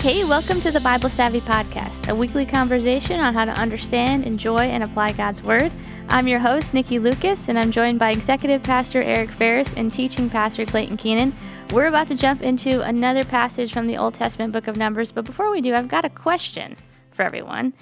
[0.00, 4.60] Hey, welcome to the Bible Savvy Podcast, a weekly conversation on how to understand, enjoy,
[4.60, 5.70] and apply God's Word.
[6.08, 10.30] I'm your host, Nikki Lucas, and I'm joined by Executive Pastor Eric Ferris and Teaching
[10.30, 11.34] Pastor Clayton Keenan.
[11.70, 15.26] We're about to jump into another passage from the Old Testament book of Numbers, but
[15.26, 16.78] before we do, I've got a question
[17.10, 17.74] for everyone.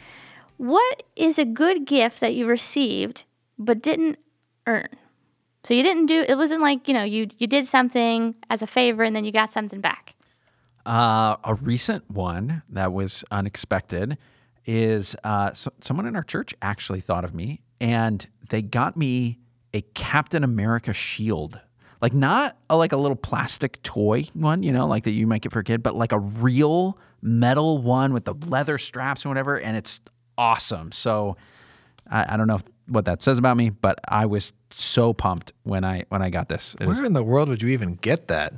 [0.57, 3.27] What is a good gift that you received
[3.61, 4.19] but didn't
[4.67, 4.89] earn?
[5.63, 8.67] So you didn't do it wasn't like, you know, you you did something as a
[8.67, 10.08] favor and then you got something back.
[10.89, 14.17] Uh, a recent one that was unexpected
[14.65, 19.39] is uh, so, someone in our church actually thought of me and they got me
[19.75, 21.61] a Captain America shield.
[22.01, 25.43] Like not a, like a little plastic toy one, you know, like that you might
[25.43, 29.31] get for a kid, but like a real metal one with the leather straps and
[29.31, 30.01] whatever, and it's
[30.39, 30.93] awesome.
[30.93, 31.37] So
[32.11, 35.53] I, I don't know if, what that says about me, but I was so pumped
[35.65, 36.77] when I when I got this.
[36.81, 38.55] It was- Where in the world would you even get that?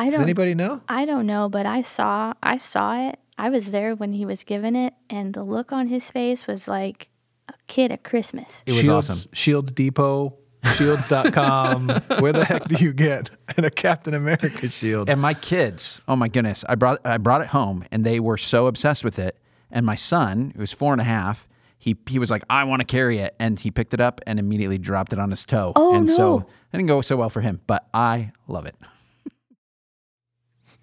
[0.00, 0.80] I Does don't anybody know?
[0.88, 3.18] I don't know, but I saw I saw it.
[3.36, 6.66] I was there when he was given it and the look on his face was
[6.66, 7.10] like
[7.50, 8.62] a kid at Christmas.
[8.64, 9.30] it was Shields, awesome.
[9.34, 10.38] Shields Depot,
[10.76, 11.88] shields.com.
[12.20, 15.10] Where the heck do you get a Captain America shield?
[15.10, 18.38] And my kids, oh my goodness, I brought I brought it home, and they were
[18.38, 19.36] so obsessed with it.
[19.70, 21.46] And my son, who was four and a half,
[21.78, 24.38] he he was like, I want to carry it, and he picked it up and
[24.38, 25.74] immediately dropped it on his toe.
[25.76, 26.16] Oh, and no.
[26.16, 28.76] so it didn't go so well for him, but I love it.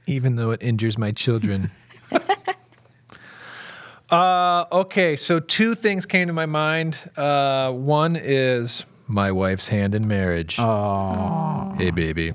[0.08, 1.69] Even though it injures my children.
[4.09, 6.97] uh, okay, so two things came to my mind.
[7.16, 10.58] Uh, one is my wife's hand in marriage.
[10.59, 12.33] Oh, Hey, baby.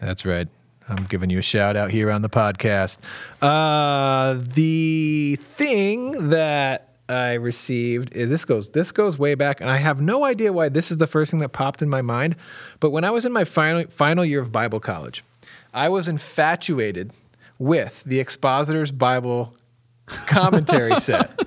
[0.00, 0.48] That's right.
[0.88, 2.98] I'm giving you a shout out here on the podcast.
[3.42, 9.78] Uh, the thing that I received is this goes this goes way back, and I
[9.78, 12.36] have no idea why this is the first thing that popped in my mind.
[12.78, 15.24] But when I was in my final final year of Bible college,
[15.76, 17.12] I was infatuated
[17.58, 19.54] with the Expositor's Bible
[20.06, 21.38] commentary set.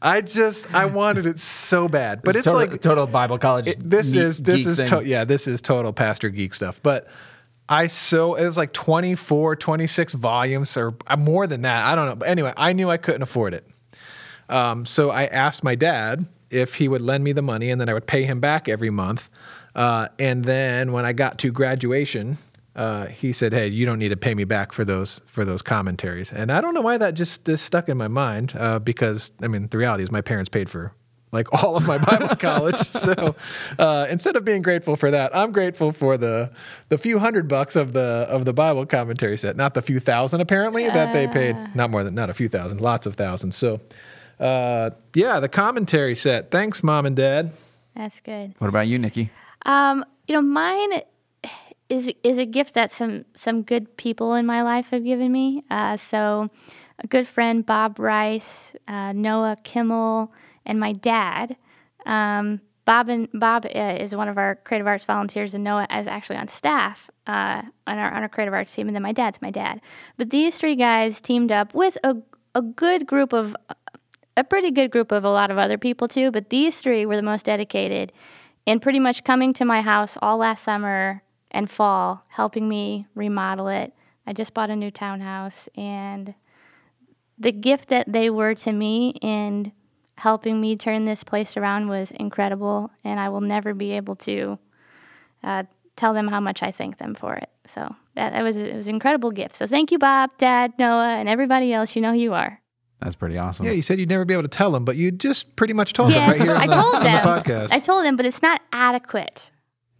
[0.00, 3.68] I just I wanted it so bad, but it's, total, like total Bible college.
[3.68, 6.80] it- this neat is this geek is to, yeah this is total pastor geek stuff
[6.82, 7.08] but
[7.68, 12.06] i so it was like 24 26 volumes or uh, more than that i don't
[12.06, 13.66] know but anyway i knew i couldn't afford it
[14.50, 17.88] um, so i asked my dad if he would lend me the money and then
[17.88, 19.30] i would pay him back every month
[19.74, 22.36] uh, and then when i got to graduation
[22.76, 25.62] uh, he said hey you don't need to pay me back for those for those
[25.62, 29.32] commentaries and i don't know why that just is stuck in my mind uh, because
[29.42, 30.92] i mean the reality is my parents paid for
[31.34, 32.78] like all of my Bible college.
[32.78, 33.34] So
[33.78, 36.50] uh, instead of being grateful for that, I'm grateful for the
[36.88, 40.40] the few hundred bucks of the of the Bible commentary set, not the few thousand
[40.40, 41.56] apparently that they paid.
[41.74, 43.56] Not more than not a few thousand, lots of thousands.
[43.56, 43.80] So
[44.40, 46.50] uh, yeah, the commentary set.
[46.50, 47.52] Thanks, mom and dad.
[47.94, 48.54] That's good.
[48.58, 49.30] What about you, Nikki?
[49.66, 51.00] Um, you know, mine
[51.88, 55.64] is is a gift that some some good people in my life have given me.
[55.70, 56.48] Uh, so,
[56.98, 60.32] a good friend Bob Rice, uh, Noah Kimmel,
[60.64, 61.56] and my dad.
[62.06, 66.06] Um, Bob and Bob uh, is one of our creative arts volunteers, and Noah is
[66.06, 68.88] actually on staff uh, on our on our creative arts team.
[68.88, 69.80] And then my dad's my dad.
[70.16, 72.16] But these three guys teamed up with a
[72.54, 73.56] a good group of
[74.36, 76.30] a pretty good group of a lot of other people too.
[76.30, 78.12] But these three were the most dedicated
[78.66, 81.22] and pretty much coming to my house all last summer
[81.54, 83.94] and fall, helping me remodel it.
[84.26, 86.34] I just bought a new townhouse, and
[87.38, 89.72] the gift that they were to me in
[90.18, 94.58] helping me turn this place around was incredible, and I will never be able to
[95.42, 95.62] uh,
[95.96, 97.48] tell them how much I thank them for it.
[97.66, 99.54] So that, that was it was an incredible gift.
[99.56, 101.94] So thank you, Bob, Dad, Noah, and everybody else.
[101.94, 102.60] You know who you are.
[103.00, 103.66] That's pretty awesome.
[103.66, 105.92] Yeah, you said you'd never be able to tell them, but you just pretty much
[105.92, 107.24] told them Yes, right here on, I the, told on the them.
[107.24, 107.68] podcast.
[107.70, 109.50] I told them, but it's not adequate.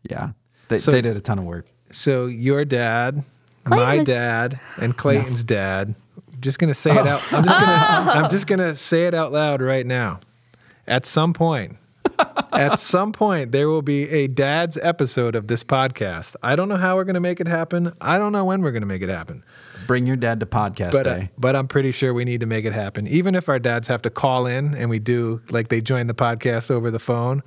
[0.08, 0.30] Yeah,
[0.68, 1.66] they, So- they did a ton of work.
[1.90, 3.22] so your dad,
[3.64, 5.94] Clayton my was- dad, and Clayton's dad.
[6.32, 7.22] I'm just gonna say it out.
[7.32, 8.10] I'm just gonna.
[8.24, 10.20] I'm just gonna say it out loud right now.
[10.86, 11.76] At some point,
[12.52, 16.36] at some point, there will be a dad's episode of this podcast.
[16.42, 17.94] I don't know how we're gonna make it happen.
[18.00, 19.42] I don't know when we're gonna make it happen.
[19.86, 21.30] Bring your dad to podcast But uh, day.
[21.38, 23.06] but I'm pretty sure we need to make it happen.
[23.06, 26.14] Even if our dads have to call in and we do like they join the
[26.14, 27.42] podcast over the phone,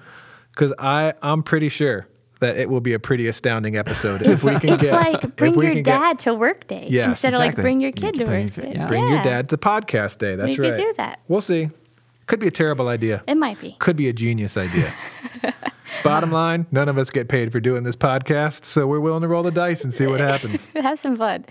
[0.51, 2.07] because I I'm pretty sure
[2.39, 5.53] that it will be a pretty astounding episode if we can It's get like bring
[5.55, 8.25] your can get- dad to work day Yes, instead of like bring your kid could
[8.25, 8.71] to work your day.
[8.75, 8.87] yeah.
[8.87, 9.13] Bring Yeah.
[9.15, 10.35] your dad to podcast day.
[10.35, 10.75] That's We right.
[10.75, 11.19] could do that.
[11.27, 11.69] We'll see.
[12.27, 13.23] Could be a terrible idea.
[13.27, 13.75] It might be.
[13.79, 14.91] Could be a genius idea.
[16.03, 19.27] Bottom line, none of us get paid for doing this podcast, so we're willing to
[19.27, 20.65] roll the dice and see what happens.
[20.73, 21.45] Have some fun.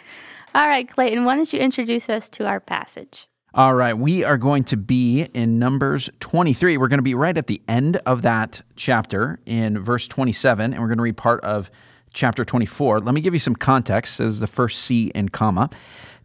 [0.54, 3.26] All right, Clayton, why don't you introduce us to our passage?
[3.56, 6.76] All right, we are going to be in Numbers 23.
[6.76, 10.82] We're going to be right at the end of that chapter in verse 27, and
[10.82, 11.70] we're going to read part of
[12.12, 13.00] chapter 24.
[13.00, 15.70] Let me give you some context as the first C in comma.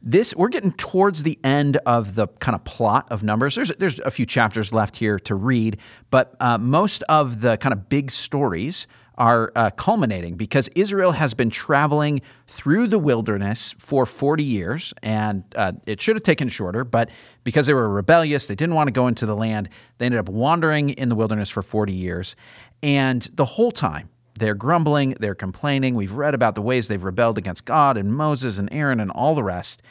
[0.01, 3.55] this we're getting towards the end of the kind of plot of Numbers.
[3.55, 5.77] There's there's a few chapters left here to read,
[6.09, 8.87] but uh, most of the kind of big stories
[9.21, 15.43] are uh, culminating because Israel has been traveling through the wilderness for 40 years, and
[15.55, 17.11] uh, it should have taken shorter, but
[17.43, 19.69] because they were rebellious, they didn't want to go into the land.
[19.99, 22.35] They ended up wandering in the wilderness for 40 years,
[22.81, 24.09] and the whole time
[24.39, 25.93] they're grumbling, they're complaining.
[25.93, 29.35] We've read about the ways they've rebelled against God and Moses and Aaron and all
[29.35, 29.83] the rest.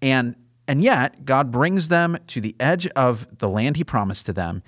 [0.00, 0.34] And
[0.66, 4.64] and yet God brings them to the edge of the land he promised to them,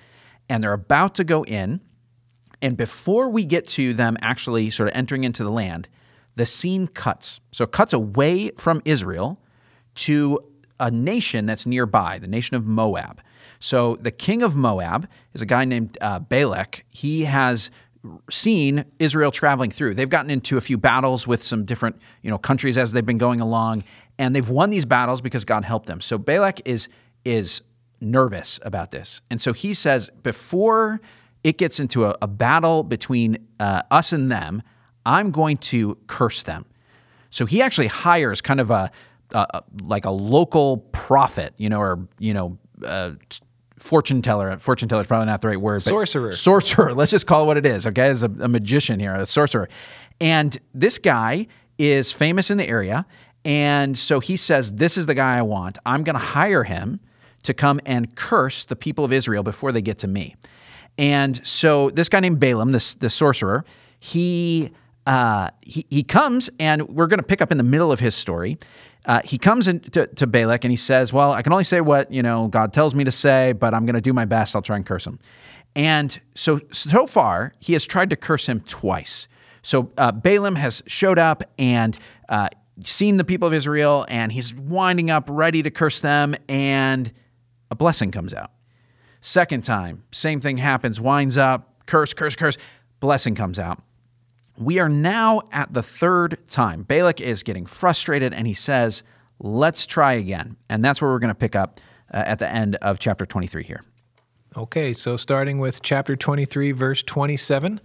[0.48, 1.80] and they're about to go in.
[2.64, 5.86] And before we get to them actually sort of entering into the land,
[6.34, 7.38] the scene cuts.
[7.52, 9.38] So it cuts away from Israel
[9.96, 10.40] to
[10.80, 13.20] a nation that's nearby, the nation of Moab.
[13.60, 16.86] So the king of Moab is a guy named uh, Balak.
[16.88, 17.70] He has
[18.30, 19.94] seen Israel traveling through.
[19.94, 23.18] They've gotten into a few battles with some different, you know, countries as they've been
[23.18, 23.84] going along,
[24.18, 26.00] and they've won these battles because God helped them.
[26.00, 26.88] So Balak is
[27.26, 27.60] is
[28.00, 31.00] nervous about this, and so he says before
[31.44, 34.62] it gets into a, a battle between uh, us and them,
[35.06, 36.64] I'm going to curse them.
[37.30, 38.90] So he actually hires kind of a,
[39.32, 42.58] a like a local prophet, you know, or you know.
[42.84, 43.12] Uh,
[43.78, 44.58] fortune teller.
[44.58, 45.82] Fortune teller is probably not the right word.
[45.82, 46.32] Sorcerer.
[46.32, 46.94] Sorcerer.
[46.96, 47.86] Let's just call it what it is.
[47.86, 49.68] Okay, as a, a magician here, a sorcerer,
[50.20, 51.46] and this guy
[51.76, 53.04] is famous in the area,
[53.44, 55.78] and so he says, "This is the guy I want.
[55.84, 57.00] I'm going to hire him
[57.42, 60.36] to come and curse the people of Israel before they get to me."
[60.98, 63.64] And so this guy named Balaam, this the sorcerer,
[63.98, 64.70] he.
[65.06, 68.14] Uh, he, he comes, and we're going to pick up in the middle of his
[68.14, 68.56] story.
[69.04, 72.10] Uh, he comes into to Balak and he says, "Well, I can only say what
[72.10, 74.56] you know God tells me to say, but I'm going to do my best.
[74.56, 75.18] I'll try and curse him."
[75.76, 79.28] And so so far, he has tried to curse him twice.
[79.60, 81.98] So uh, Balaam has showed up and
[82.30, 82.48] uh,
[82.80, 87.12] seen the people of Israel, and he's winding up, ready to curse them, and
[87.70, 88.52] a blessing comes out.
[89.26, 91.00] Second time, same thing happens.
[91.00, 92.58] Winds up, curse, curse, curse.
[93.00, 93.82] Blessing comes out.
[94.58, 96.82] We are now at the third time.
[96.82, 99.02] Balak is getting frustrated and he says,
[99.38, 100.56] Let's try again.
[100.68, 101.80] And that's where we're going to pick up
[102.12, 103.82] uh, at the end of chapter 23 here.
[104.58, 107.80] Okay, so starting with chapter 23, verse 27,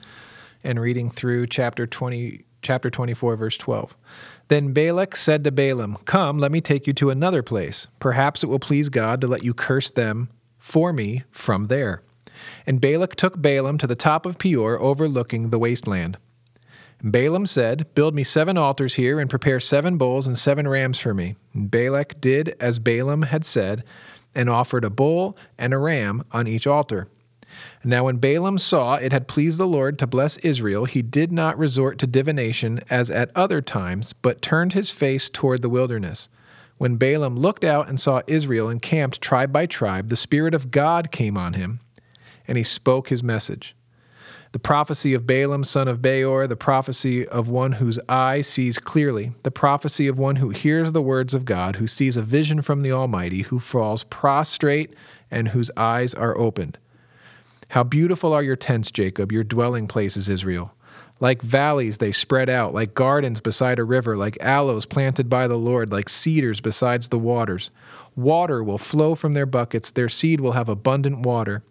[0.65, 3.95] and reading through chapter 20, chapter 24, verse 12.
[4.49, 7.87] Then Balak said to Balaam, Come, let me take you to another place.
[7.99, 10.27] Perhaps it will please God to let you curse them
[10.59, 12.01] for me from there.
[12.65, 16.17] And Balak took Balaam to the top of Peor, overlooking the wasteland.
[17.03, 21.13] Balaam said, Build me seven altars here, and prepare seven bulls and seven rams for
[21.13, 21.35] me.
[21.53, 23.83] And Balak did as Balaam had said,
[24.35, 27.07] and offered a bull and a ram on each altar.
[27.83, 31.57] Now, when Balaam saw it had pleased the Lord to bless Israel, he did not
[31.57, 36.29] resort to divination as at other times, but turned his face toward the wilderness.
[36.79, 41.11] When Balaam looked out and saw Israel encamped tribe by tribe, the Spirit of God
[41.11, 41.81] came on him,
[42.47, 43.75] and he spoke his message
[44.51, 49.33] the prophecy of Balaam, son of Beor, the prophecy of one whose eye sees clearly,
[49.43, 52.81] the prophecy of one who hears the words of God, who sees a vision from
[52.81, 54.95] the Almighty, who falls prostrate,
[55.29, 56.79] and whose eyes are opened.
[57.69, 60.73] How beautiful are your tents, Jacob, your dwelling places, Israel.
[61.19, 65.57] Like valleys, they spread out, like gardens beside a river, like aloes planted by the
[65.57, 67.71] Lord, like cedars besides the waters.
[68.15, 71.63] Water will flow from their buckets, their seed will have abundant water.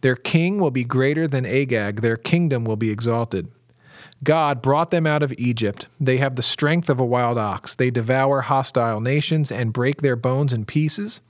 [0.00, 3.48] Their king will be greater than Agag, their kingdom will be exalted.
[4.24, 5.86] God brought them out of Egypt.
[6.00, 7.76] They have the strength of a wild ox.
[7.76, 11.20] They devour hostile nations and break their bones in pieces,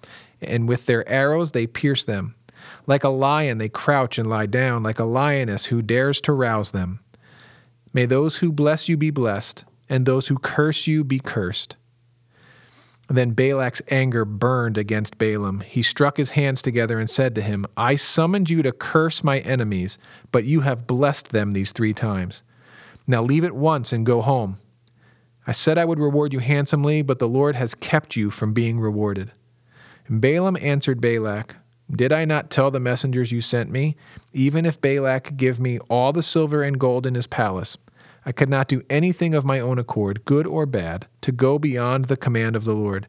[0.41, 2.35] and with their arrows they pierce them.
[2.87, 6.71] Like a lion, they crouch and lie down, like a lioness who dares to rouse
[6.71, 7.01] them.
[7.93, 11.77] May those who bless you be blessed, and those who curse you be cursed.
[13.11, 15.61] Then Balak's anger burned against Balaam.
[15.61, 19.39] He struck his hands together and said to him, I summoned you to curse my
[19.39, 19.99] enemies,
[20.31, 22.43] but you have blessed them these three times.
[23.07, 24.59] Now leave at once and go home.
[25.47, 28.79] I said I would reward you handsomely, but the Lord has kept you from being
[28.79, 29.33] rewarded.
[30.07, 31.57] And Balaam answered Balak,
[31.91, 33.97] Did I not tell the messengers you sent me?
[34.33, 37.79] Even if Balak give me all the silver and gold in his palace,
[38.27, 42.05] I could not do anything of my own accord, good or bad, to go beyond
[42.05, 43.07] the command of the Lord.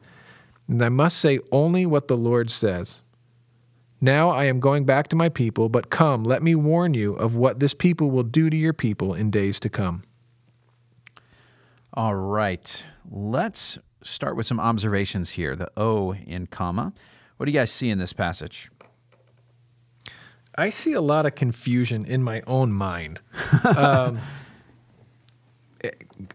[0.66, 3.02] And I must say only what the Lord says.
[4.00, 7.36] Now I am going back to my people, but come, let me warn you of
[7.36, 10.04] what this people will do to your people in days to come.
[11.92, 12.84] All right.
[13.10, 15.54] Let's start with some observations here.
[15.54, 16.94] The O in comma.
[17.40, 18.70] What do you guys see in this passage?
[20.56, 23.20] I see a lot of confusion in my own mind.
[23.64, 24.18] um,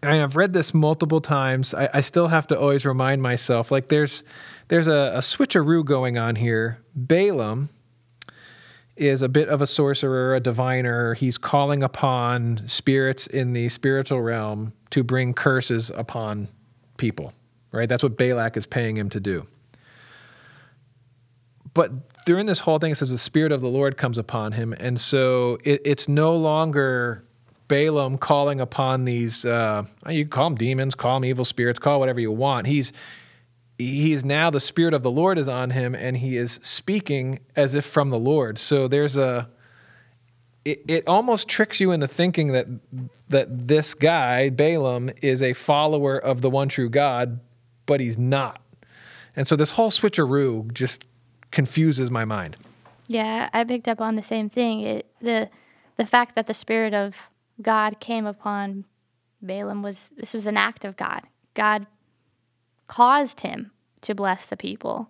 [0.02, 1.72] I have read this multiple times.
[1.74, 4.24] I, I, still have to always remind myself like there's
[4.66, 6.82] there's a, a switcheroo going on here.
[6.96, 7.68] Balaam
[8.96, 11.14] is a bit of a sorcerer, a diviner.
[11.14, 16.48] He's calling upon spirits in the spiritual realm to bring curses upon
[16.96, 17.32] people,
[17.70, 17.88] right?
[17.88, 19.46] That's what Balak is paying him to do.
[21.76, 24.74] But during this whole thing, it says the Spirit of the Lord comes upon him.
[24.80, 27.22] And so it, it's no longer
[27.68, 32.18] Balaam calling upon these, uh, you call them demons, call them evil spirits, call whatever
[32.18, 32.66] you want.
[32.66, 32.94] He's,
[33.76, 37.74] he's now the Spirit of the Lord is on him and he is speaking as
[37.74, 38.58] if from the Lord.
[38.58, 39.46] So there's a,
[40.64, 42.68] it, it almost tricks you into thinking that
[43.28, 47.40] that this guy Balaam is a follower of the one true God,
[47.84, 48.62] but he's not.
[49.34, 51.04] And so this whole switcheroo just
[51.56, 52.54] confuses my mind.
[53.08, 54.82] Yeah, I picked up on the same thing.
[54.82, 55.48] It, the
[55.96, 57.30] the fact that the spirit of
[57.62, 58.84] God came upon
[59.40, 61.22] Balaam was this was an act of God.
[61.54, 61.86] God
[62.88, 63.70] caused him
[64.02, 65.08] to bless the people.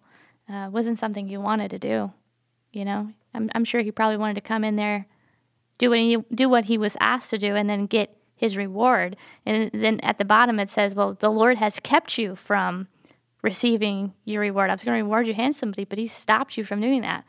[0.48, 2.12] Uh, wasn't something he wanted to do.
[2.72, 5.06] You know, I'm, I'm sure he probably wanted to come in there,
[5.78, 9.16] do what he do what he was asked to do, and then get his reward.
[9.44, 12.86] And then at the bottom it says, "Well, the Lord has kept you from
[13.46, 14.68] receiving your reward.
[14.68, 17.24] I was going to reward you handsomely, but He stopped you from doing that."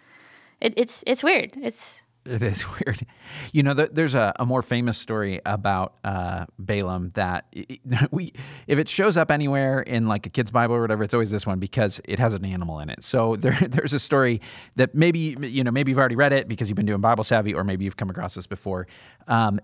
[0.59, 1.53] It, it's it's weird.
[1.55, 3.05] It's it is weird.
[3.51, 7.45] You know, there's a, a more famous story about uh, Balaam that
[8.11, 8.33] we,
[8.67, 11.45] if it shows up anywhere in like a kid's Bible or whatever, it's always this
[11.45, 13.03] one because it has an animal in it.
[13.03, 14.41] So there, there's a story
[14.75, 17.53] that maybe you know maybe you've already read it because you've been doing Bible savvy,
[17.53, 18.87] or maybe you've come across this before,
[19.27, 19.59] um,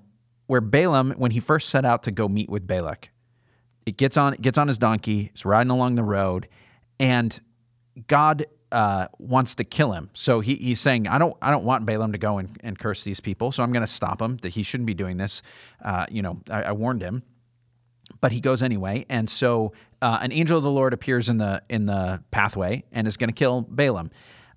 [0.48, 3.10] where Balaam, when he first set out to go meet with Balak,
[3.86, 6.48] it gets on gets on his donkey, he's riding along the road,
[7.00, 7.40] and
[8.08, 10.10] God uh, wants to kill him.
[10.14, 13.04] So he, he's saying, I don't, I don't want Balaam to go and, and curse
[13.04, 13.52] these people.
[13.52, 14.38] So I'm going to stop him.
[14.38, 15.44] That he shouldn't be doing this.
[15.84, 17.22] Uh, you know, I, I, warned him,
[18.20, 19.06] but he goes anyway.
[19.10, 23.08] And so uh, an angel of the Lord appears in the in the pathway and
[23.08, 24.10] is going to kill Balaam.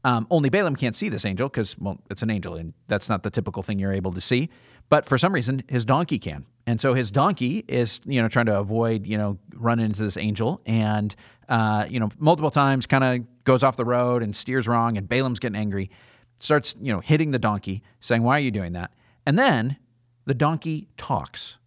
[0.03, 3.23] Um, only Balaam can't see this angel because, well, it's an angel, and that's not
[3.23, 4.49] the typical thing you're able to see.
[4.89, 6.47] But for some reason, his donkey can.
[6.67, 10.17] And so his donkey is, you know, trying to avoid, you know, running into this
[10.17, 11.15] angel and,
[11.49, 14.97] uh, you know, multiple times kind of goes off the road and steers wrong.
[14.97, 15.91] And Balaam's getting angry,
[16.41, 18.93] starts, you know, hitting the donkey, saying, Why are you doing that?
[19.25, 19.77] And then
[20.25, 21.59] the donkey talks.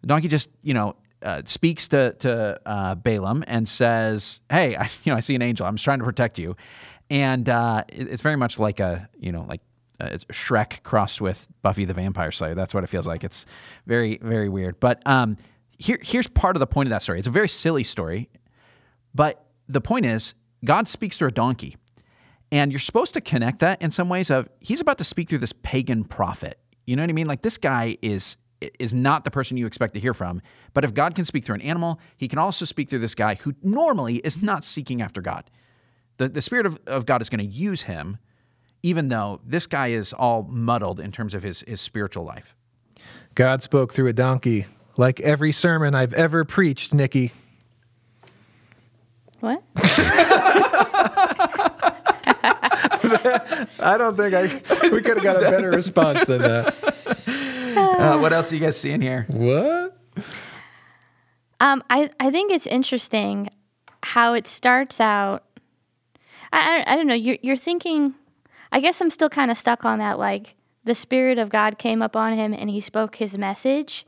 [0.00, 4.88] The donkey just, you know, uh, speaks to, to uh, Balaam and says, Hey, I,
[5.04, 5.66] you know, I see an angel.
[5.66, 6.56] I'm just trying to protect you.
[7.10, 9.60] And uh, it's very much like a, you know, like
[10.00, 12.54] uh, it's Shrek crossed with Buffy the Vampire Slayer.
[12.54, 13.24] That's what it feels like.
[13.24, 13.46] It's
[13.86, 14.78] very, very weird.
[14.80, 15.36] But um,
[15.78, 17.18] here, here's part of the point of that story.
[17.18, 18.28] It's a very silly story,
[19.14, 20.34] but the point is,
[20.64, 21.76] God speaks through a donkey,
[22.50, 24.30] and you're supposed to connect that in some ways.
[24.30, 26.58] Of he's about to speak through this pagan prophet.
[26.86, 27.26] You know what I mean?
[27.26, 28.36] Like this guy is
[28.78, 30.40] is not the person you expect to hear from.
[30.72, 33.34] But if God can speak through an animal, he can also speak through this guy
[33.34, 35.50] who normally is not seeking after God.
[36.16, 38.18] The, the Spirit of, of God is going to use him
[38.86, 42.54] even though this guy is all muddled in terms of his, his spiritual life.
[43.34, 44.66] God spoke through a donkey,
[44.96, 47.32] like every sermon I've ever preached, Nikki.
[49.40, 49.60] What?
[53.80, 54.44] I don't think I
[54.90, 56.76] we could have got a better response than that.
[57.76, 59.26] Uh, what else are you guys seeing here?
[59.28, 59.98] What?
[61.60, 63.50] Um, I I think it's interesting
[64.02, 65.44] how it starts out.
[66.52, 67.14] I I, I don't know.
[67.14, 68.14] You're you're thinking
[68.72, 70.18] I guess I'm still kind of stuck on that.
[70.18, 74.06] Like the Spirit of God came upon him and he spoke his message.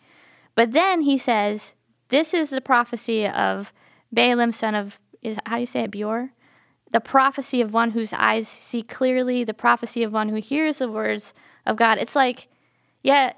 [0.54, 1.74] But then he says,
[2.08, 3.72] This is the prophecy of
[4.12, 6.32] Balaam, son of, is how do you say it, Beor?
[6.90, 10.90] The prophecy of one whose eyes see clearly, the prophecy of one who hears the
[10.90, 11.34] words
[11.66, 11.98] of God.
[11.98, 12.48] It's like,
[13.02, 13.32] yeah,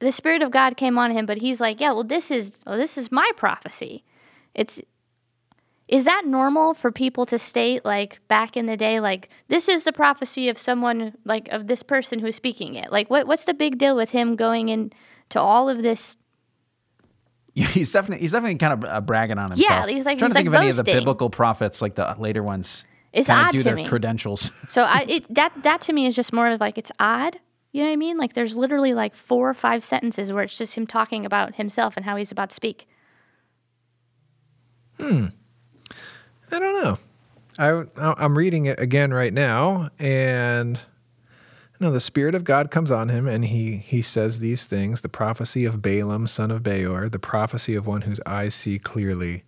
[0.00, 2.76] the Spirit of God came on him, but he's like, yeah, well, this is well,
[2.76, 4.04] this is my prophecy.
[4.54, 4.80] It's
[5.90, 9.84] is that normal for people to state like back in the day like this is
[9.84, 13.52] the prophecy of someone like of this person who's speaking it like what what's the
[13.52, 14.94] big deal with him going into
[15.36, 16.16] all of this
[17.52, 19.68] yeah, he's definitely he's definitely kind of uh, bragging on himself.
[19.68, 20.68] Yeah, he's like I'm trying he's to think like of boasting.
[20.68, 22.84] any of the biblical prophets, like the later ones.
[23.12, 23.88] It's kinda odd do to their me.
[23.88, 24.52] credentials.
[24.68, 27.38] so I it, that that to me is just more of like it's odd.
[27.72, 28.18] You know what I mean?
[28.18, 31.96] Like there's literally like four or five sentences where it's just him talking about himself
[31.96, 32.86] and how he's about to speak.
[34.98, 35.26] Hmm.
[36.52, 36.98] I don't know.
[37.58, 42.90] I I'm reading it again right now, and you know the spirit of God comes
[42.90, 47.08] on him, and he he says these things: the prophecy of Balaam, son of Beor,
[47.08, 49.44] the prophecy of one whose eyes see clearly.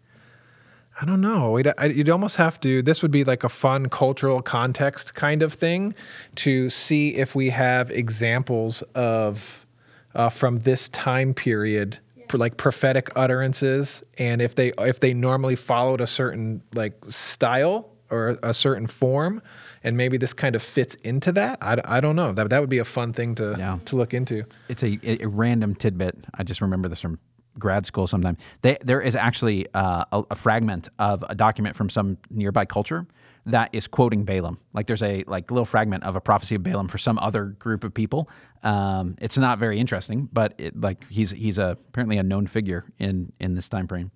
[1.01, 1.57] I don't know.
[1.57, 2.83] You'd almost have to.
[2.83, 5.95] This would be like a fun cultural context kind of thing
[6.37, 9.67] to see if we have examples of
[10.15, 11.99] uh, from this time period
[12.39, 18.37] like prophetic utterances, and if they if they normally followed a certain like style or
[18.43, 19.41] a certain form,
[19.83, 21.59] and maybe this kind of fits into that.
[21.63, 22.33] I, I don't know.
[22.33, 23.79] That that would be a fun thing to Yeah.
[23.87, 24.45] to look into.
[24.69, 26.17] it's a, a random tidbit.
[26.35, 27.19] I just remember this from
[27.59, 28.37] grad school sometime.
[28.63, 33.07] They, there is actually uh, a, a fragment of a document from some nearby culture
[33.47, 34.59] that is quoting Balaam.
[34.73, 37.85] Like there's a like little fragment of a prophecy of Balaam for some other group
[37.85, 38.29] of people.
[38.63, 42.85] Um, it's not very interesting, but it, like he's he's a, apparently a known figure
[42.99, 44.13] in in this time frame.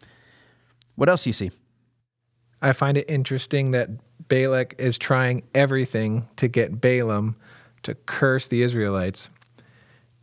[0.94, 1.50] What else do you see?
[2.62, 3.90] I find it interesting that
[4.28, 7.36] Balak is trying everything to get Balaam
[7.82, 9.28] to curse the Israelites.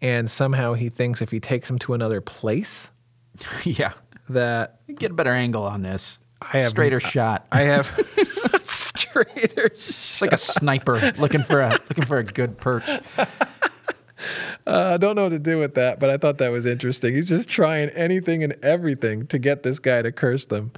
[0.02, 2.90] And somehow he thinks if he takes him to another place,
[3.64, 3.94] yeah,
[4.30, 6.20] that get a better angle on this.
[6.42, 7.48] I have- straighter shot.
[7.52, 7.88] I have
[9.14, 9.72] straighter.
[9.74, 12.88] It's like a sniper looking for a looking for a good perch.
[14.66, 17.14] Uh, I don't know what to do with that, but I thought that was interesting.
[17.14, 20.72] He's just trying anything and everything to get this guy to curse them.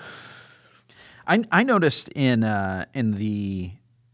[1.28, 3.72] I I noticed in uh, in the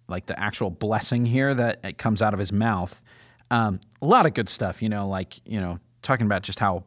[0.08, 3.02] like the actual blessing here that it comes out of his mouth,
[3.50, 4.82] um, a lot of good stuff.
[4.82, 6.84] You know, like you know, talking about just how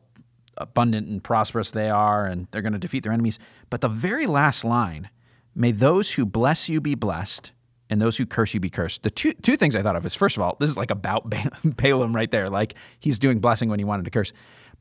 [0.59, 3.39] abundant and prosperous they are, and they're going to defeat their enemies.
[3.71, 5.09] But the very last line,
[5.55, 7.53] "May those who bless you be blessed."
[7.91, 9.03] And those who curse you be cursed.
[9.03, 11.29] The two two things I thought of is first of all, this is like about
[11.29, 12.49] Ba- Balaam right there.
[12.49, 14.33] Like he's doing blessing when he wanted to curse.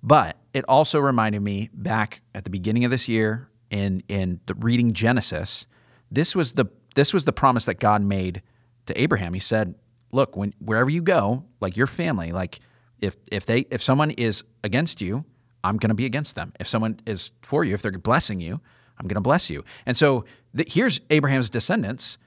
[0.01, 4.53] But it also reminded me back at the beginning of this year in in the
[4.53, 5.65] reading Genesis,
[6.11, 6.65] this was the
[6.95, 8.41] this was the promise that God made
[8.85, 9.33] to Abraham.
[9.33, 9.75] He said,
[10.11, 12.59] "Look, when wherever you go, like your family, like
[12.99, 15.25] if if they if someone is against you,
[15.63, 16.53] I'm going to be against them.
[16.59, 18.61] If someone is for you, if they're blessing you,
[19.03, 22.17] I'm going to bless you." And so th- here's Abraham's descendants,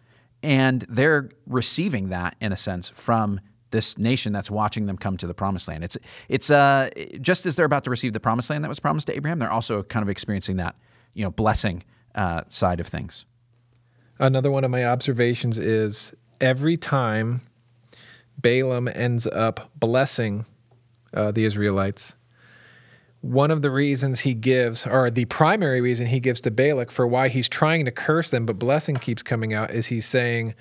[0.42, 3.40] and they're receiving that in a sense from
[3.70, 5.82] this nation that's watching them come to the promised land.
[5.82, 5.96] It's
[6.28, 6.88] it's uh
[7.20, 9.50] just as they're about to receive the promised land that was promised to Abraham, they're
[9.50, 10.76] also kind of experiencing that
[11.14, 11.82] you know blessing
[12.14, 13.24] uh, side of things.
[14.18, 17.42] Another one of my observations is every time
[18.38, 20.46] Balaam ends up blessing
[21.12, 22.14] uh, the Israelites,
[23.26, 27.06] one of the reasons he gives, or the primary reason he gives to Balak for
[27.06, 30.54] why he's trying to curse them, but blessing keeps coming out, is he's saying,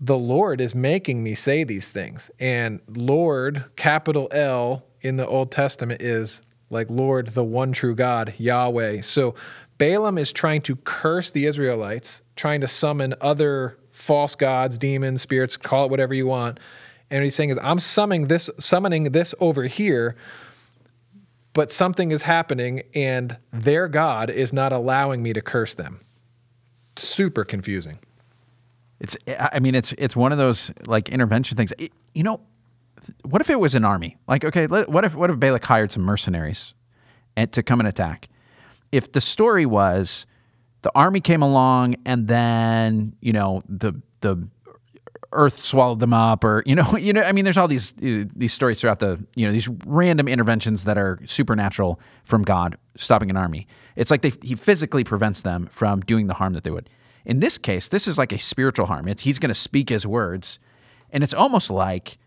[0.00, 2.30] The Lord is making me say these things.
[2.40, 8.34] And Lord, capital L in the Old Testament, is like Lord, the one true God,
[8.38, 9.02] Yahweh.
[9.02, 9.34] So
[9.78, 15.56] Balaam is trying to curse the Israelites, trying to summon other false gods, demons, spirits,
[15.56, 16.58] call it whatever you want.
[17.10, 20.16] And what he's saying is, I'm summoning this, summoning this over here
[21.54, 26.00] but something is happening and their God is not allowing me to curse them.
[26.96, 27.98] Super confusing.
[29.00, 31.72] It's I mean it's it's one of those like intervention things.
[31.78, 32.40] It- you know,
[33.24, 34.16] what if it was an army?
[34.28, 36.74] Like okay, let, what if what if Balak hired some mercenaries
[37.36, 38.28] and to come and attack?
[38.92, 40.26] If the story was
[40.82, 44.46] the army came along and then you know the the
[45.34, 48.24] earth swallowed them up or you know you know i mean there's all these uh,
[48.34, 53.28] these stories throughout the you know these random interventions that are supernatural from god stopping
[53.28, 53.66] an army.
[53.96, 56.88] It's like they, he physically prevents them from doing the harm that they would.
[57.24, 59.08] In this case this is like a spiritual harm.
[59.08, 60.58] It, he's going to speak his words
[61.10, 62.18] and it's almost like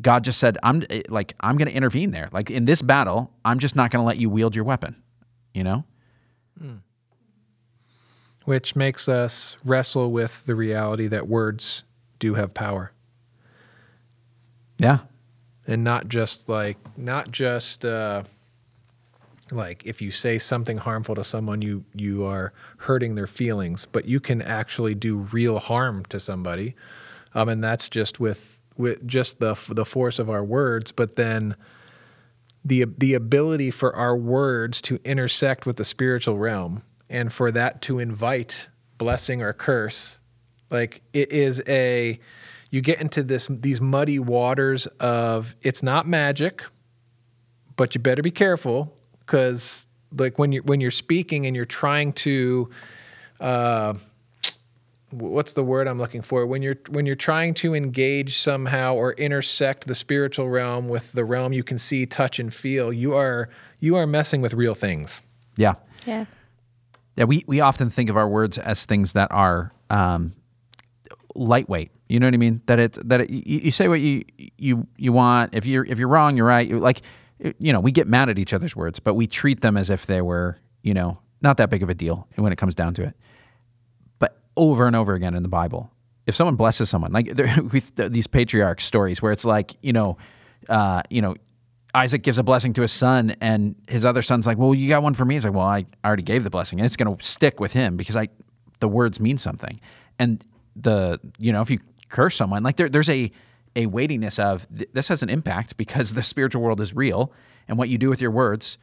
[0.00, 2.28] god just said i'm eh, like i'm going to intervene there.
[2.32, 5.02] Like in this battle i'm just not going to let you wield your weapon
[5.58, 5.84] you know?
[8.44, 11.82] Which makes us wrestle with the reality that words
[12.18, 12.92] do have power.
[14.78, 14.98] yeah
[15.66, 18.22] And not just like, not just uh,
[19.50, 24.04] like if you say something harmful to someone, you, you are hurting their feelings, but
[24.06, 26.74] you can actually do real harm to somebody.
[27.34, 31.56] Um, and that's just with, with just the, the force of our words, but then
[32.64, 37.80] the the ability for our words to intersect with the spiritual realm and for that
[37.82, 40.17] to invite blessing or curse
[40.70, 42.18] like it is a
[42.70, 46.64] you get into this these muddy waters of it's not magic
[47.76, 48.94] but you better be careful
[49.26, 52.68] cuz like when you when you're speaking and you're trying to
[53.40, 53.94] uh
[55.10, 59.12] what's the word I'm looking for when you're when you're trying to engage somehow or
[59.12, 63.48] intersect the spiritual realm with the realm you can see, touch, and feel, you are
[63.80, 65.20] you are messing with real things.
[65.56, 65.74] yeah
[66.06, 66.26] Yeah.
[67.16, 70.34] Yeah, we, we often think of our words as things that are um,
[71.34, 71.90] lightweight.
[72.08, 72.62] You know what I mean?
[72.66, 74.24] That it that it, you, say what you
[74.56, 75.54] you you want.
[75.54, 76.70] If you're if you're wrong, you're right.
[76.70, 77.02] Like
[77.58, 80.06] you know, we get mad at each other's words, but we treat them as if
[80.06, 83.02] they were you know not that big of a deal when it comes down to
[83.04, 83.14] it.
[84.18, 85.90] But over and over again in the Bible,
[86.26, 87.36] if someone blesses someone, like
[87.96, 90.16] these patriarch stories where it's like you know,
[90.68, 91.36] uh, you know,
[91.94, 95.02] Isaac gives a blessing to his son, and his other son's like, "Well, you got
[95.02, 97.22] one for me." He's like, "Well, I already gave the blessing, and it's going to
[97.22, 98.28] stick with him because I,
[98.80, 99.78] the words mean something."
[100.18, 100.42] And
[100.80, 103.30] the you know, if you curse someone, like there, there's a
[103.76, 107.32] a weightiness of th- this has an impact because the spiritual world is real,
[107.66, 108.78] and what you do with your words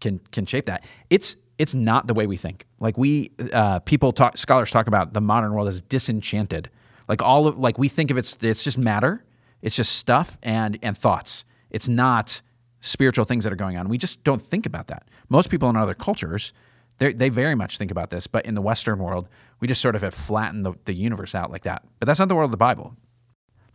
[0.00, 0.84] can can shape that.
[1.10, 2.66] It's it's not the way we think.
[2.80, 6.70] Like we uh, people talk, scholars talk about the modern world as disenchanted.
[7.08, 9.24] Like all of like we think of it's it's just matter,
[9.62, 11.44] it's just stuff and and thoughts.
[11.70, 12.42] It's not
[12.80, 13.88] spiritual things that are going on.
[13.88, 15.08] We just don't think about that.
[15.28, 16.52] Most people in other cultures,
[16.98, 19.28] they very much think about this, but in the Western world,
[19.62, 21.84] we just sort of have flattened the, the universe out like that.
[22.00, 22.96] But that's not the world of the Bible.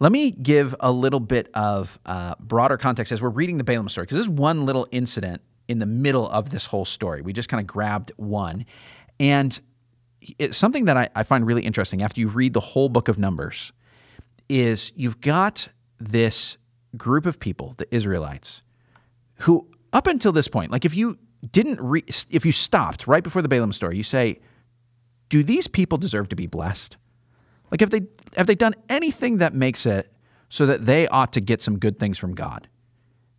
[0.02, 3.88] Let me give a little bit of uh, broader context as we're reading the Balaam
[3.88, 7.22] story, because this is one little incident in the middle of this whole story.
[7.22, 8.66] We just kind of grabbed one.
[9.18, 9.58] And
[10.38, 13.18] it's something that I, I find really interesting after you read the whole book of
[13.18, 13.72] Numbers
[14.50, 15.70] is you've got
[16.02, 16.58] this
[16.98, 18.62] group of people, the Israelites,
[19.40, 21.18] who up until this point, like if you
[21.50, 24.42] didn't re- if you stopped right before the Balaam story, you say,
[25.30, 26.98] do these people deserve to be blessed?
[27.72, 28.02] Like have they
[28.36, 30.12] have they done anything that makes it
[30.50, 32.68] so that they ought to get some good things from God?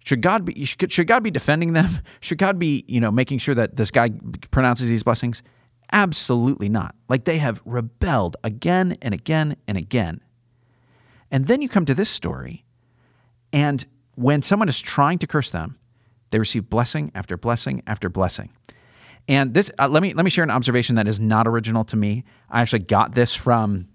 [0.04, 2.00] Should God be should, should God be defending them?
[2.20, 4.10] Should God be, you know, making sure that this guy
[4.50, 5.42] pronounces these blessings?
[5.92, 6.94] Absolutely not.
[7.08, 10.22] Like they have rebelled again and again and again.
[11.30, 12.64] And then you come to this story,
[13.52, 15.78] and when someone is trying to curse them,
[16.30, 18.50] they receive blessing after blessing after blessing.
[19.28, 21.96] And this, uh, let me let me share an observation that is not original to
[21.96, 22.24] me.
[22.50, 23.88] I actually got this from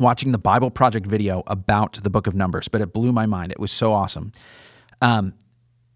[0.00, 3.52] watching the Bible Project video about the Book of Numbers, but it blew my mind.
[3.52, 4.32] It was so awesome.
[5.00, 5.34] Um,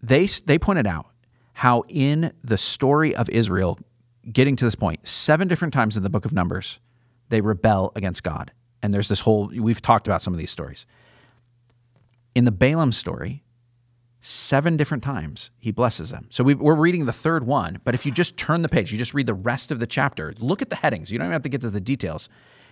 [0.01, 1.07] they they pointed out
[1.53, 3.77] how in the story of Israel
[4.31, 6.79] getting to this point, seven different times in the book of Numbers,
[7.27, 8.51] they rebel against God.
[8.81, 10.85] And there's this whole we've talked about some of these stories.
[12.33, 13.43] In the Balaam story,
[14.21, 16.27] seven different times he blesses them.
[16.29, 18.97] So we are reading the third one, but if you just turn the page, you
[18.97, 21.11] just read the rest of the chapter, look at the headings.
[21.11, 22.29] You don't even have to get to the details.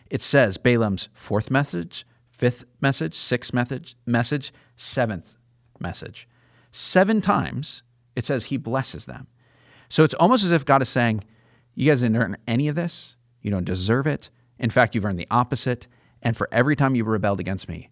[0.09, 5.35] It says Balaam's fourth message, fifth message, sixth message, message, seventh
[5.79, 6.27] message.
[6.71, 7.83] Seven times
[8.15, 9.27] it says he blesses them.
[9.89, 11.23] So it's almost as if God is saying,
[11.75, 13.15] You guys didn't earn any of this.
[13.41, 14.29] You don't deserve it.
[14.59, 15.87] In fact, you've earned the opposite.
[16.21, 17.89] And for every time you rebelled against me,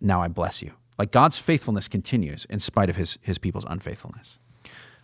[0.00, 0.72] now I bless you.
[0.98, 4.38] Like God's faithfulness continues in spite of his, his people's unfaithfulness.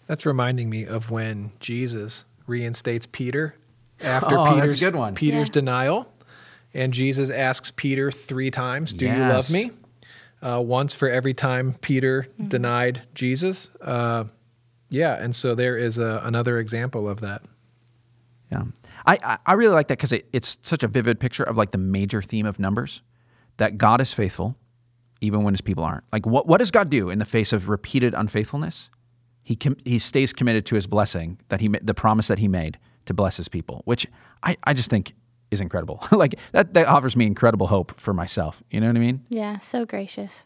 [0.06, 3.54] That's reminding me of when Jesus reinstates Peter
[4.00, 5.14] after oh, Peter's, that's a good one.
[5.14, 5.52] Peter's Yeah.
[5.52, 6.08] denial.
[6.74, 9.70] And Jesus asks Peter three times, Do you love me?
[10.42, 13.70] Uh, once for every time Peter denied Jesus.
[13.80, 14.24] Uh,
[14.90, 17.42] yeah, and so there is a, another example of that.
[18.50, 18.64] Yeah.
[19.06, 21.70] I, I- I really like that because it, it's such a vivid picture of like
[21.70, 23.00] the major theme of Numbers
[23.56, 24.56] that God is faithful
[25.24, 26.04] even when his people aren't.
[26.12, 28.90] Like, what, what does God do in the face of repeated unfaithfulness?
[29.42, 32.48] He, com- he stays committed to his blessing, that he ma- the promise that he
[32.48, 34.06] made to bless his people, which
[34.42, 35.14] I, I just think
[35.50, 36.06] is incredible.
[36.12, 38.62] like, that, that offers me incredible hope for myself.
[38.70, 39.24] You know what I mean?
[39.28, 40.44] Yeah, so gracious.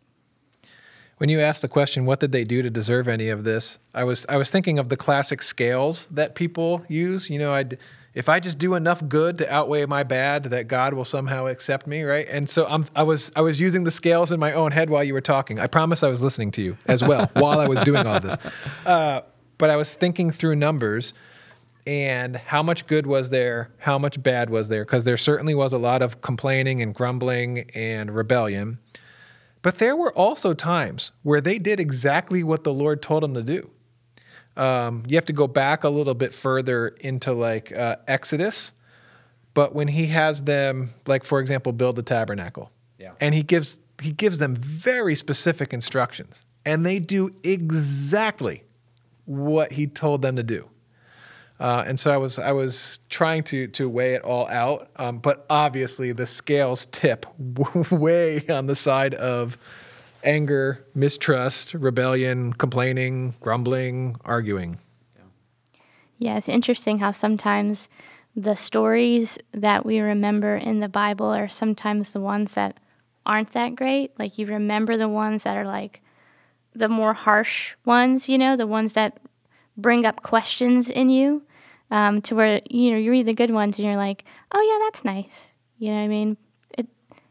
[1.18, 3.80] When you asked the question, what did they do to deserve any of this?
[3.92, 7.28] I was I was thinking of the classic scales that people use.
[7.28, 7.76] You know, I'd,
[8.14, 11.86] if I just do enough good to outweigh my bad, that God will somehow accept
[11.86, 12.26] me, right?
[12.28, 15.04] And so I'm, I was I was using the scales in my own head while
[15.04, 15.60] you were talking.
[15.60, 18.36] I promise I was listening to you as well while I was doing all this.
[18.86, 19.20] Uh,
[19.58, 21.12] but I was thinking through numbers
[21.86, 25.72] and how much good was there, how much bad was there, because there certainly was
[25.72, 28.78] a lot of complaining and grumbling and rebellion.
[29.62, 33.42] But there were also times where they did exactly what the Lord told them to
[33.42, 33.70] do.
[34.58, 38.72] Um, you have to go back a little bit further into like uh, Exodus,
[39.54, 43.12] but when he has them, like for example, build the tabernacle, Yeah.
[43.20, 48.64] and he gives he gives them very specific instructions, and they do exactly
[49.24, 50.68] what he told them to do.
[51.60, 55.18] Uh, and so I was I was trying to to weigh it all out, um,
[55.18, 57.26] but obviously the scales tip
[57.90, 59.56] way on the side of
[60.22, 64.78] anger, mistrust, rebellion, complaining, grumbling, arguing.
[66.18, 67.88] Yeah, it's interesting how sometimes
[68.34, 72.76] the stories that we remember in the Bible are sometimes the ones that
[73.24, 74.18] aren't that great.
[74.18, 76.02] Like you remember the ones that are like
[76.74, 79.18] the more harsh ones, you know, the ones that
[79.76, 81.42] bring up questions in you,
[81.90, 84.86] um, to where you know you read the good ones and you're like, oh yeah,
[84.86, 85.52] that's nice.
[85.78, 86.36] You know what I mean?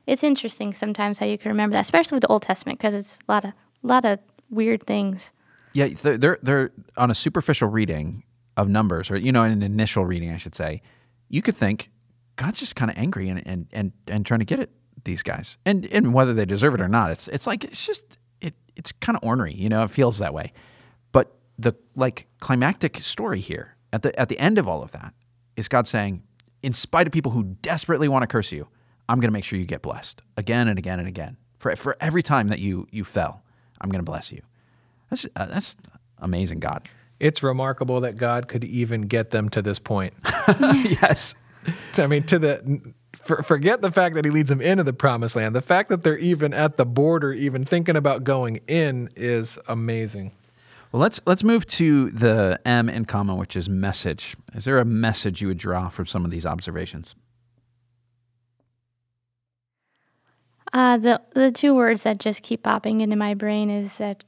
[0.08, 2.96] It it's interesting sometimes how you can remember that, especially with the Old Testament, because
[2.96, 5.32] it's a lot of a lot of weird things.
[5.74, 8.24] Yeah, they're they're on a superficial reading
[8.56, 10.82] of numbers, or you know, an initial reading, I should say.
[11.30, 11.92] You could think
[12.38, 14.70] God's just kind of angry and, and and and trying to get at
[15.04, 18.18] these guys, and and whether they deserve it or not, it's it's like it's just
[18.42, 20.54] it it's kind of ornery, you know, it feels that way.
[21.12, 25.14] But the like climactic story here at the at the end of all of that
[25.56, 26.24] is God saying,
[26.64, 28.68] in spite of people who desperately want to curse you,
[29.10, 31.38] I'm going to make sure you get blessed again and again and again.
[31.58, 33.42] For for every time that you you fell,
[33.82, 34.42] I'm going to bless you.
[35.10, 35.76] That's uh, that's
[36.20, 36.88] amazing, God.
[37.20, 40.14] It's remarkable that God could even get them to this point.
[40.60, 41.34] yes.
[41.98, 45.36] I mean, to the for, forget the fact that he leads them into the promised
[45.36, 45.56] land.
[45.56, 50.32] The fact that they're even at the border, even thinking about going in, is amazing.
[50.92, 54.38] Well, let's let's move to the M in comma, which is message.
[54.54, 57.16] Is there a message you would draw from some of these observations?
[60.78, 64.24] Uh, the the two words that just keep popping into my brain is that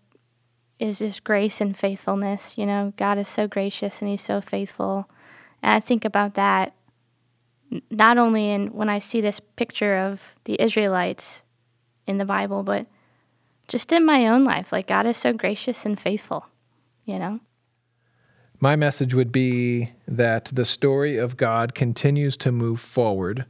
[0.80, 2.58] is just grace and faithfulness.
[2.58, 5.08] You know, God is so gracious and He's so faithful,
[5.62, 6.74] and I think about that
[7.92, 11.44] not only in when I see this picture of the Israelites
[12.08, 12.88] in the Bible, but
[13.68, 14.72] just in my own life.
[14.72, 16.48] Like God is so gracious and faithful,
[17.06, 17.42] you know.
[18.60, 23.46] My message would be that the story of God continues to move forward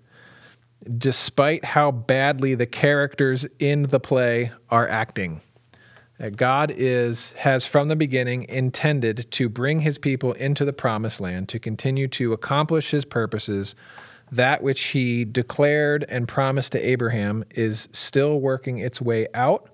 [0.98, 5.42] despite how badly the characters in the play are acting.
[6.36, 11.48] God is has from the beginning intended to bring his people into the promised land
[11.50, 13.74] to continue to accomplish his purposes.
[14.32, 19.70] That which he declared and promised to Abraham is still working its way out,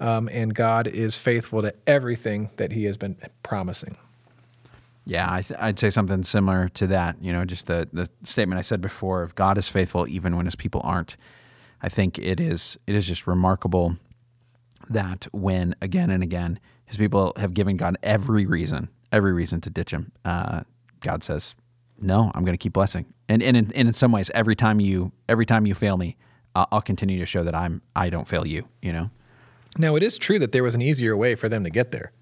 [0.00, 3.96] um, and God is faithful to everything that he has been promising.
[5.06, 7.16] Yeah, I would say something similar to that.
[7.20, 10.46] You know, just the, the statement I said before of God is faithful even when
[10.46, 11.16] his people aren't.
[11.82, 13.96] I think it is it is just remarkable
[14.88, 19.70] that when again and again his people have given God every reason, every reason to
[19.70, 20.62] ditch him, uh,
[21.00, 21.54] God says,
[22.00, 24.80] "No, I'm going to keep blessing." And and in, and in some ways, every time
[24.80, 26.16] you every time you fail me,
[26.54, 28.66] I'll, I'll continue to show that I'm I don't fail you.
[28.80, 29.10] You know.
[29.76, 32.12] Now it is true that there was an easier way for them to get there.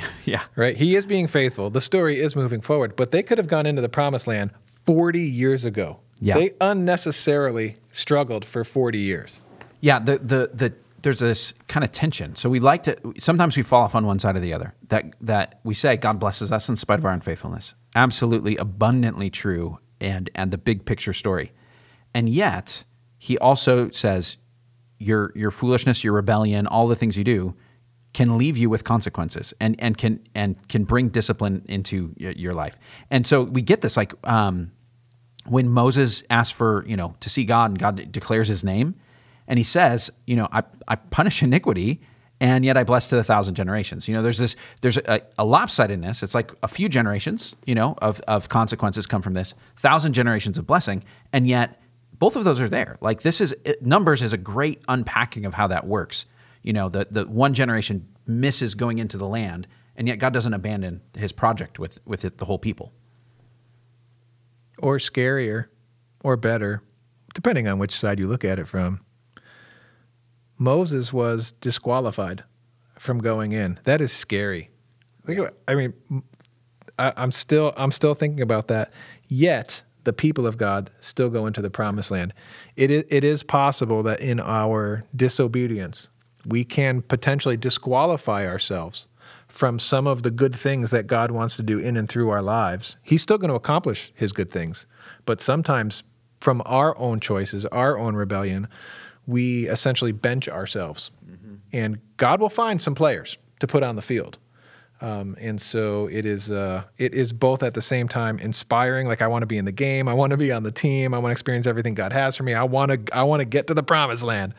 [0.24, 0.42] Yeah.
[0.56, 0.76] Right?
[0.76, 1.70] He is being faithful.
[1.70, 4.50] The story is moving forward, but they could have gone into the promised land
[4.84, 6.00] 40 years ago.
[6.20, 6.34] Yeah.
[6.34, 9.40] They unnecessarily struggled for 40 years.
[9.80, 12.34] Yeah, the the the there's this kind of tension.
[12.34, 14.74] So we like to sometimes we fall off on one side or the other.
[14.88, 17.74] That that we say God blesses us in spite of our unfaithfulness.
[17.94, 21.52] Absolutely abundantly true and and the big picture story.
[22.14, 22.84] And yet,
[23.18, 24.38] he also says
[24.98, 27.54] your your foolishness, your rebellion, all the things you do
[28.16, 32.78] can leave you with consequences and, and can and can bring discipline into your life.
[33.10, 34.72] And so we get this like um,
[35.44, 38.94] when Moses asks for you know to see God and God declares His name,
[39.46, 42.00] and He says you know I I punish iniquity
[42.40, 44.08] and yet I bless to the thousand generations.
[44.08, 46.22] You know, there's this, there's a, a, lopsidedness.
[46.22, 50.58] It's like a few generations, you know, of, of consequences come from this, thousand generations
[50.58, 51.02] of blessing,
[51.32, 51.80] and yet
[52.18, 52.98] both of those are there.
[53.00, 56.26] Like this is it, numbers is a great unpacking of how that works
[56.66, 60.52] you know, the, the one generation misses going into the land, and yet God doesn't
[60.52, 62.92] abandon his project with, with it, the whole people.
[64.78, 65.66] Or scarier,
[66.24, 66.82] or better,
[67.34, 69.00] depending on which side you look at it from.
[70.58, 72.42] Moses was disqualified
[72.98, 73.78] from going in.
[73.84, 74.68] That is scary.
[75.68, 75.92] I mean,
[76.98, 78.92] I, I'm still I'm still thinking about that.
[79.28, 82.32] Yet the people of God still go into the promised land.
[82.74, 86.08] It is, it is possible that in our disobedience,
[86.46, 89.08] we can potentially disqualify ourselves
[89.48, 92.42] from some of the good things that God wants to do in and through our
[92.42, 92.96] lives.
[93.02, 94.86] He's still going to accomplish his good things,
[95.24, 96.02] but sometimes
[96.40, 98.68] from our own choices, our own rebellion,
[99.26, 101.10] we essentially bench ourselves.
[101.28, 101.54] Mm-hmm.
[101.72, 104.38] And God will find some players to put on the field.
[105.00, 109.06] Um, and so it is uh, it is both at the same time inspiring.
[109.06, 111.12] Like I want to be in the game, I want to be on the team,
[111.12, 112.54] I want to experience everything God has for me.
[112.54, 114.54] I want to I want to get to the promised land.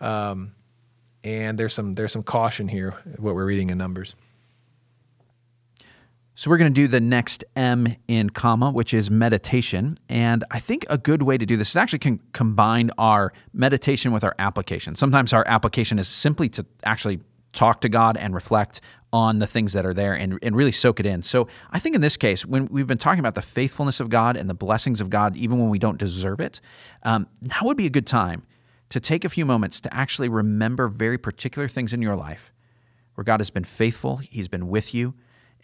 [0.00, 0.52] Um,
[1.24, 4.14] and there's some there's some caution here what we're reading in numbers
[6.36, 10.60] so we're going to do the next m in comma which is meditation and i
[10.60, 14.34] think a good way to do this is actually can combine our meditation with our
[14.38, 17.18] application sometimes our application is simply to actually
[17.52, 18.80] talk to god and reflect
[19.12, 21.22] on the things that are there and, and really soak it in.
[21.22, 24.36] So I think in this case, when we've been talking about the faithfulness of God
[24.36, 26.60] and the blessings of God, even when we don't deserve it,
[27.04, 28.42] um, now would be a good time
[28.90, 32.52] to take a few moments to actually remember very particular things in your life
[33.14, 35.14] where God has been faithful, He's been with you,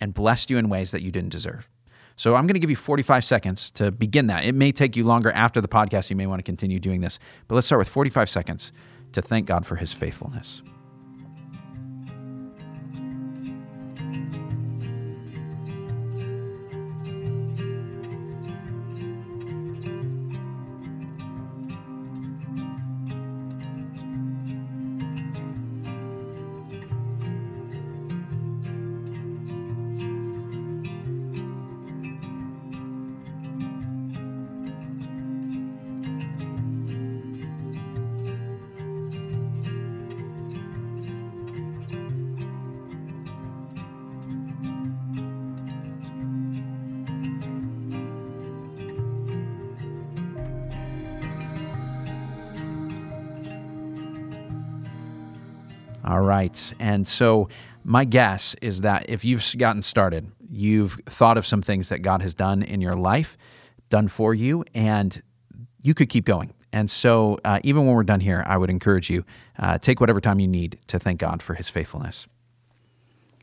[0.00, 1.68] and blessed you in ways that you didn't deserve.
[2.16, 4.44] So I'm going to give you 45 seconds to begin that.
[4.44, 6.10] It may take you longer after the podcast.
[6.10, 8.72] You may want to continue doing this, but let's start with 45 seconds
[9.12, 10.62] to thank God for His faithfulness.
[56.04, 56.72] All right.
[56.78, 57.48] And so,
[57.84, 62.20] my guess is that if you've gotten started, you've thought of some things that God
[62.22, 63.36] has done in your life,
[63.88, 65.22] done for you, and
[65.80, 66.52] you could keep going.
[66.72, 69.24] And so, uh, even when we're done here, I would encourage you
[69.58, 72.26] uh, take whatever time you need to thank God for His faithfulness.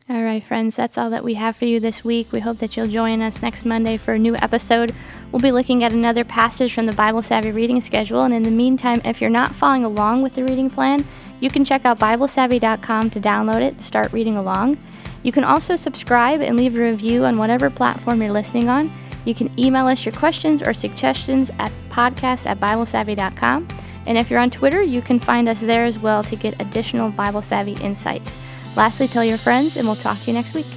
[0.09, 2.31] All right, friends, that's all that we have for you this week.
[2.31, 4.95] We hope that you'll join us next Monday for a new episode.
[5.33, 8.21] We'll be looking at another passage from the Bible Savvy reading schedule.
[8.21, 11.05] And in the meantime, if you're not following along with the reading plan,
[11.39, 14.77] you can check out BibleSavvy.com to download it, start reading along.
[15.23, 18.91] You can also subscribe and leave a review on whatever platform you're listening on.
[19.25, 23.67] You can email us your questions or suggestions at podcast at BibleSavvy.com.
[24.05, 27.11] And if you're on Twitter, you can find us there as well to get additional
[27.11, 28.37] Bible Savvy insights.
[28.77, 30.67] Lastly, tell your friends, and we'll talk to you next week.